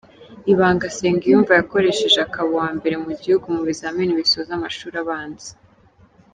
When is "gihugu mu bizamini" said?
3.21-4.19